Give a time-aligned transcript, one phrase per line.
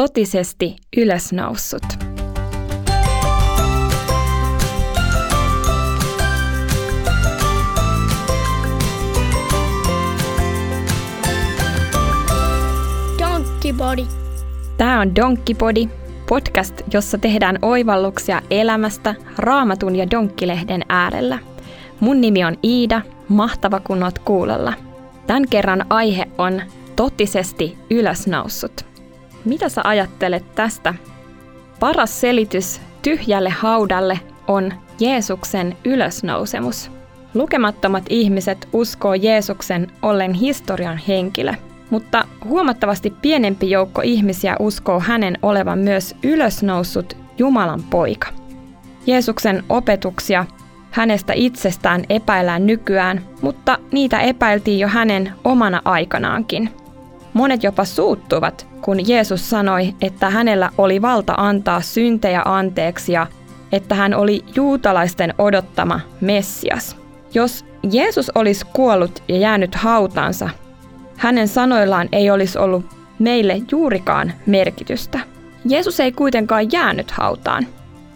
[0.00, 1.82] totisesti ylösnoussut.
[13.18, 14.06] Donkkipodi.
[14.76, 15.88] Tämä on Donkkipodi,
[16.28, 21.38] podcast, jossa tehdään oivalluksia elämästä Raamatun ja Donkkilehden äärellä.
[22.00, 24.72] Mun nimi on Iida, mahtava kun oot kuulolla.
[25.26, 26.62] Tämän kerran aihe on
[26.96, 28.89] totisesti ylösnoussut.
[29.44, 30.94] Mitä sä ajattelet tästä?
[31.80, 36.90] Paras selitys tyhjälle haudalle on Jeesuksen ylösnousemus.
[37.34, 41.54] Lukemattomat ihmiset uskoo Jeesuksen ollen historian henkilö,
[41.90, 48.28] mutta huomattavasti pienempi joukko ihmisiä uskoo hänen olevan myös ylösnoussut Jumalan poika.
[49.06, 50.46] Jeesuksen opetuksia
[50.90, 56.70] hänestä itsestään epäillään nykyään, mutta niitä epäiltiin jo hänen omana aikanaankin.
[57.32, 63.26] Monet jopa suuttuvat, kun Jeesus sanoi, että hänellä oli valta antaa syntejä anteeksi ja
[63.72, 66.96] että hän oli juutalaisten odottama Messias.
[67.34, 70.50] Jos Jeesus olisi kuollut ja jäänyt hautaansa,
[71.16, 72.84] hänen sanoillaan ei olisi ollut
[73.18, 75.20] meille juurikaan merkitystä.
[75.64, 77.66] Jeesus ei kuitenkaan jäänyt hautaan.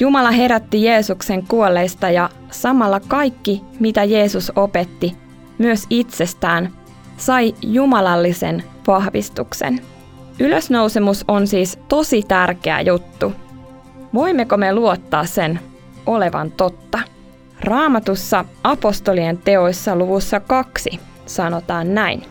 [0.00, 5.16] Jumala herätti Jeesuksen kuolleista ja samalla kaikki, mitä Jeesus opetti,
[5.58, 6.72] myös itsestään,
[7.16, 9.80] sai jumalallisen vahvistuksen.
[10.40, 13.32] Ylösnousemus on siis tosi tärkeä juttu.
[14.14, 15.60] Voimmeko me luottaa sen
[16.06, 16.98] olevan totta?
[17.60, 22.22] Raamatussa apostolien teoissa luvussa kaksi sanotaan näin.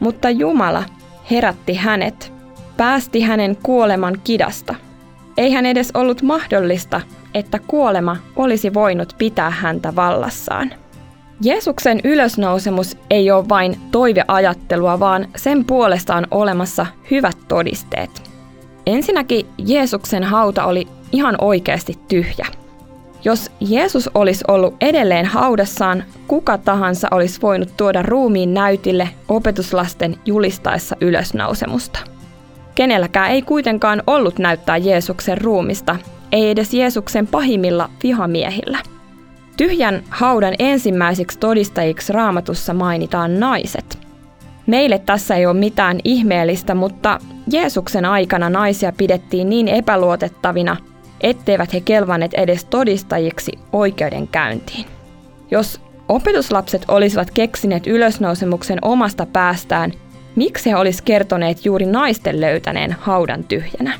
[0.00, 0.84] Mutta Jumala
[1.30, 2.32] herätti hänet,
[2.76, 4.74] päästi hänen kuoleman kidasta.
[5.36, 7.00] Ei hän edes ollut mahdollista,
[7.34, 10.74] että kuolema olisi voinut pitää häntä vallassaan.
[11.40, 18.10] Jeesuksen ylösnousemus ei ole vain toiveajattelua, vaan sen puolesta on olemassa hyvät todisteet.
[18.86, 22.46] Ensinnäkin Jeesuksen hauta oli ihan oikeasti tyhjä.
[23.24, 30.96] Jos Jeesus olisi ollut edelleen haudassaan, kuka tahansa olisi voinut tuoda ruumiin näytille opetuslasten julistaessa
[31.00, 31.98] ylösnousemusta.
[32.74, 35.96] Kenelläkään ei kuitenkaan ollut näyttää Jeesuksen ruumista,
[36.32, 38.78] ei edes Jeesuksen pahimmilla vihamiehillä–
[39.58, 43.98] Tyhjän haudan ensimmäisiksi todistajiksi raamatussa mainitaan naiset.
[44.66, 47.18] Meille tässä ei ole mitään ihmeellistä, mutta
[47.50, 50.76] Jeesuksen aikana naisia pidettiin niin epäluotettavina,
[51.20, 54.84] etteivät he kelvanneet edes todistajiksi oikeudenkäyntiin.
[55.50, 59.92] Jos opetuslapset olisivat keksineet ylösnousemuksen omasta päästään,
[60.36, 63.92] miksi he olisivat kertoneet juuri naisten löytäneen haudan tyhjänä?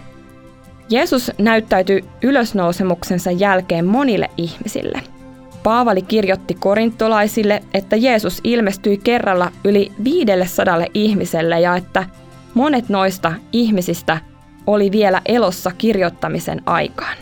[0.90, 5.02] Jeesus näyttäytyi ylösnousemuksensa jälkeen monille ihmisille–
[5.62, 12.04] Paavali kirjoitti korintolaisille, että Jeesus ilmestyi kerralla yli 500 ihmiselle ja että
[12.54, 14.18] monet noista ihmisistä
[14.66, 17.16] oli vielä elossa kirjoittamisen aikaan.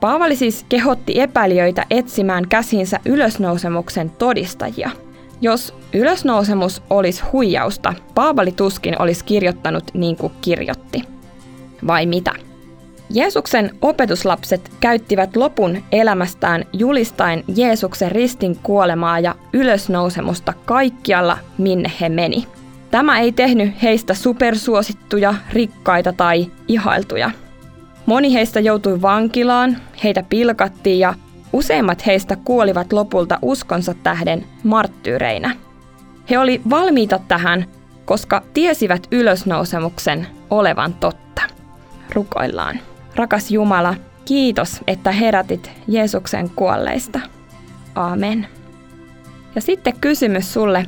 [0.00, 4.90] Paavali siis kehotti epäilijöitä etsimään käsinsä ylösnousemuksen todistajia.
[5.40, 11.02] Jos ylösnousemus olisi huijausta, Paavali tuskin olisi kirjoittanut niin kuin kirjoitti.
[11.86, 12.32] Vai mitä?
[13.14, 22.46] Jeesuksen opetuslapset käyttivät lopun elämästään julistaen Jeesuksen ristin kuolemaa ja ylösnousemusta kaikkialla, minne he meni.
[22.90, 27.30] Tämä ei tehnyt heistä supersuosittuja, rikkaita tai ihailtuja.
[28.06, 31.14] Moni heistä joutui vankilaan, heitä pilkattiin ja
[31.52, 35.56] useimmat heistä kuolivat lopulta uskonsa tähden marttyyreinä.
[36.30, 37.64] He oli valmiita tähän,
[38.04, 41.42] koska tiesivät ylösnousemuksen olevan totta.
[42.14, 42.91] Rukoillaan.
[43.16, 47.20] Rakas Jumala, kiitos, että herätit Jeesuksen kuolleista.
[47.94, 48.46] Amen.
[49.54, 50.86] Ja sitten kysymys sulle.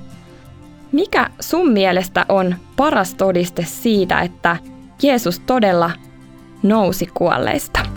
[0.93, 4.57] Mikä sun mielestä on paras todiste siitä, että
[5.03, 5.91] Jeesus todella
[6.63, 7.94] nousi kuolleista?